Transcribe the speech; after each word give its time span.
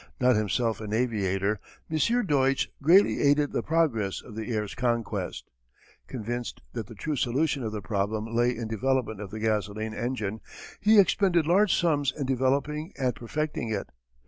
Not 0.19 0.35
himself 0.35 0.81
an 0.81 0.93
aviator, 0.93 1.59
M. 1.87 2.25
Deutsch 2.25 2.71
greatly 2.81 3.21
aided 3.21 3.51
the 3.51 3.61
progress 3.61 4.19
of 4.19 4.35
the 4.35 4.51
air's 4.51 4.73
conquest. 4.73 5.51
Convinced 6.07 6.59
that 6.73 6.87
the 6.87 6.95
true 6.95 7.15
solution 7.15 7.61
of 7.61 7.71
the 7.71 7.83
problem 7.83 8.25
lay 8.35 8.49
in 8.57 8.67
development 8.67 9.21
of 9.21 9.29
the 9.29 9.37
gasoline 9.37 9.93
engine, 9.93 10.41
he 10.79 10.97
expended 10.97 11.45
large 11.45 11.75
sums 11.75 12.11
in 12.17 12.25
developing 12.25 12.93
and 12.97 13.13
perfecting 13.13 13.69
it. 13.69 13.91